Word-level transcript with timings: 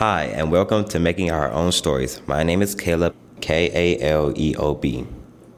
Hi, 0.00 0.32
and 0.34 0.50
welcome 0.50 0.86
to 0.86 0.98
Making 0.98 1.30
Our 1.30 1.52
Own 1.52 1.72
Stories. 1.72 2.22
My 2.26 2.42
name 2.42 2.62
is 2.62 2.74
Kaleob, 2.74 3.12
K 3.42 3.70
A 3.74 4.02
L 4.02 4.32
E 4.34 4.56
O 4.56 4.74
B, 4.74 5.06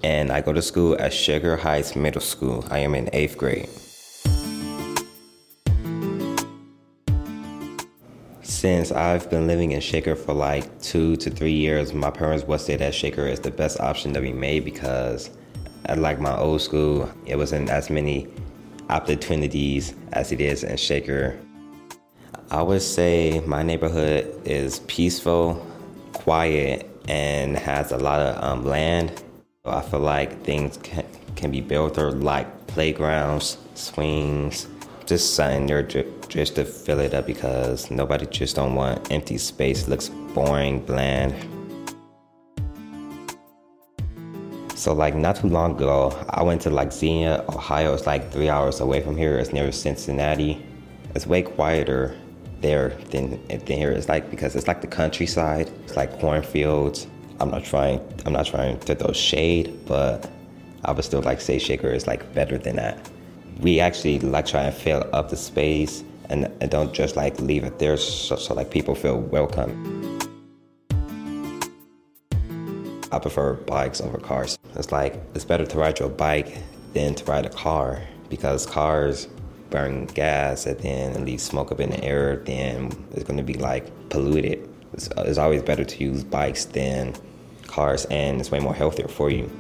and 0.03 0.33
I 0.33 0.41
go 0.41 0.53
to 0.53 0.61
school 0.61 0.96
at 0.99 1.12
Shaker 1.12 1.57
Heights 1.57 1.95
Middle 1.95 2.21
School. 2.21 2.65
I 2.68 2.78
am 2.78 2.97
in 2.97 3.08
eighth 3.13 3.39
grade. 3.39 3.68
Since 8.43 8.91
I've 8.91 9.30
been 9.30 9.46
living 9.46 9.70
in 9.70 9.80
Shaker 9.80 10.16
for 10.16 10.33
like 10.33 10.83
two 10.83 11.15
to 11.19 11.31
three 11.31 11.53
years, 11.53 11.95
my 11.95 12.11
parents 12.11 12.45
would 12.45 12.61
say 12.61 12.75
that 12.75 12.97
Shaker 12.97 13.29
is 13.29 13.39
the 13.39 13.53
best 13.53 13.79
option 13.79 14.13
that 14.15 14.23
we 14.23 14.33
made 14.33 14.65
because 14.65 15.31
at 15.85 15.99
like 15.99 16.19
my 16.19 16.37
old 16.37 16.61
school, 16.61 17.09
it 17.27 17.37
wasn't 17.37 17.71
as 17.71 17.91
many 17.91 18.27
opportunities 18.91 19.95
as 20.15 20.33
it 20.33 20.41
is 20.41 20.65
in 20.65 20.77
Shaker. 20.79 21.39
I 22.53 22.61
would 22.61 22.82
say 22.82 23.43
my 23.46 23.62
neighborhood 23.62 24.43
is 24.45 24.80
peaceful, 24.80 25.66
quiet, 26.12 26.86
and 27.08 27.57
has 27.57 27.93
a 27.93 27.96
lot 27.96 28.21
of 28.21 28.44
um, 28.44 28.67
land. 28.67 29.22
I 29.64 29.81
feel 29.81 30.00
like 30.00 30.44
things 30.44 30.77
can, 30.82 31.07
can 31.35 31.50
be 31.50 31.63
built 31.63 31.96
or 31.96 32.12
like 32.12 32.66
playgrounds, 32.66 33.56
swings, 33.74 34.66
just 35.06 35.34
something 35.34 35.66
there 35.66 35.82
just 35.82 36.56
to 36.56 36.66
fill 36.66 37.00
it 37.00 37.14
up 37.14 37.27
because 37.27 37.91
nobody 37.91 38.27
just 38.27 38.56
don't 38.56 38.74
want 38.74 39.10
empty 39.10 39.38
space. 39.38 39.84
It 39.84 39.88
looks 39.88 40.10
boring, 40.10 40.84
bland. 40.84 41.34
So 44.74 44.92
like 44.92 45.14
not 45.14 45.36
too 45.36 45.48
long 45.48 45.77
ago, 45.77 46.22
I 46.28 46.42
went 46.42 46.60
to 46.62 46.70
like 46.70 46.92
Xenia, 46.92 47.46
Ohio. 47.48 47.94
It's 47.94 48.06
like 48.06 48.30
three 48.30 48.50
hours 48.50 48.80
away 48.80 49.00
from 49.00 49.16
here. 49.16 49.38
It's 49.38 49.55
near 49.55 49.72
Cincinnati. 49.72 50.66
It's 51.14 51.27
way 51.27 51.41
quieter 51.41 52.14
there 52.62 52.90
than, 53.10 53.38
here. 53.66 53.90
It's 53.90 54.08
like 54.08 54.30
because 54.30 54.56
it's 54.56 54.66
like 54.66 54.80
the 54.80 54.86
countryside. 54.86 55.68
It's 55.84 55.96
like 55.96 56.18
cornfields. 56.20 57.06
I'm 57.40 57.50
not 57.50 57.64
trying. 57.64 58.00
I'm 58.24 58.32
not 58.32 58.46
trying 58.46 58.78
to 58.80 58.94
throw 58.94 59.12
shade, 59.12 59.78
but 59.86 60.30
I 60.84 60.92
would 60.92 61.04
still 61.04 61.22
like 61.22 61.41
say 61.41 61.58
Shaker 61.58 61.91
is 61.91 62.06
like 62.06 62.32
better 62.34 62.56
than 62.56 62.77
that. 62.77 63.10
We 63.60 63.80
actually 63.80 64.20
like 64.20 64.46
try 64.46 64.62
and 64.62 64.74
fill 64.74 65.04
up 65.12 65.28
the 65.28 65.36
space 65.36 66.04
and, 66.30 66.50
and 66.60 66.70
don't 66.70 66.92
just 66.92 67.16
like 67.16 67.38
leave 67.41 67.64
it 67.64 67.78
there 67.78 67.96
so, 67.96 68.36
so 68.36 68.54
like 68.54 68.70
people 68.70 68.94
feel 68.94 69.19
welcome. 69.19 70.19
I 73.12 73.19
prefer 73.19 73.54
bikes 73.54 74.00
over 74.00 74.19
cars. 74.19 74.58
It's 74.74 74.91
like 74.91 75.20
it's 75.34 75.44
better 75.44 75.66
to 75.66 75.78
ride 75.78 75.98
your 75.98 76.08
bike 76.08 76.56
than 76.94 77.14
to 77.14 77.24
ride 77.24 77.44
a 77.44 77.50
car 77.50 78.00
because 78.30 78.64
cars 78.64 79.28
burn 79.73 80.06
gas 80.06 80.67
and 80.67 80.78
then 80.78 81.25
leave 81.25 81.41
smoke 81.41 81.73
up 81.73 81.81
in 81.81 81.91
the 81.91 82.05
air, 82.05 82.37
then 82.37 82.92
it's 83.12 83.25
going 83.25 83.39
to 83.39 83.42
be 83.42 83.55
like 83.55 83.84
polluted. 84.11 84.69
It's, 84.92 85.09
it's 85.17 85.39
always 85.39 85.62
better 85.62 85.84
to 85.84 86.05
use 86.05 86.23
bikes 86.23 86.67
than 86.67 87.15
cars, 87.67 88.05
and 88.05 88.41
it's 88.41 88.50
way 88.50 88.61
more 88.61 88.75
healthier 88.75 89.09
for 89.09 89.31
you. 89.31 89.50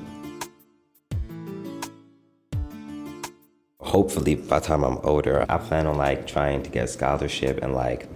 Hopefully, 3.80 4.36
by 4.36 4.60
the 4.60 4.66
time 4.66 4.84
I'm 4.84 4.98
older, 4.98 5.44
I 5.48 5.58
plan 5.58 5.86
on 5.86 5.96
like 5.96 6.26
trying 6.26 6.62
to 6.62 6.70
get 6.70 6.88
scholarship 6.88 7.58
and 7.62 7.74
like 7.74 8.08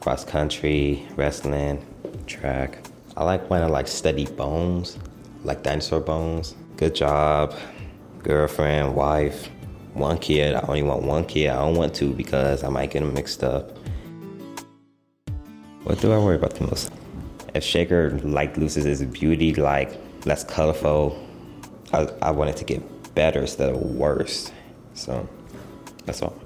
cross 0.00 0.24
country, 0.24 1.06
wrestling, 1.16 1.84
track. 2.26 2.78
I 3.16 3.24
like 3.24 3.50
when 3.50 3.62
I 3.62 3.66
like 3.66 3.88
study 3.88 4.26
bones, 4.26 4.98
like 5.44 5.62
dinosaur 5.62 6.00
bones. 6.00 6.54
Good 6.76 6.94
job, 6.94 7.54
girlfriend, 8.22 8.94
wife, 8.94 9.48
one 9.96 10.18
kid. 10.18 10.54
I 10.54 10.60
only 10.68 10.82
want 10.82 11.02
one 11.02 11.24
kid. 11.24 11.50
I 11.50 11.56
don't 11.56 11.74
want 11.74 11.94
two 11.94 12.12
because 12.12 12.62
I 12.62 12.68
might 12.68 12.90
get 12.90 13.00
them 13.00 13.14
mixed 13.14 13.42
up. 13.42 13.76
What 15.84 16.00
do 16.00 16.12
I 16.12 16.18
worry 16.18 16.36
about 16.36 16.54
the 16.54 16.64
most? 16.66 16.92
If 17.54 17.64
Shaker 17.64 18.10
like 18.22 18.56
loses 18.56 18.84
his 18.84 19.02
beauty, 19.02 19.54
like 19.54 19.96
less 20.24 20.44
colorful, 20.44 21.16
I, 21.92 22.08
I 22.20 22.30
want 22.30 22.50
it 22.50 22.56
to 22.58 22.64
get 22.64 23.14
better 23.14 23.40
instead 23.40 23.70
of 23.70 23.80
worse. 23.80 24.50
So 24.94 25.28
that's 26.04 26.22
all. 26.22 26.36